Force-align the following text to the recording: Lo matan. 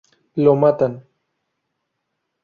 Lo 0.43 0.53
matan. 0.61 0.93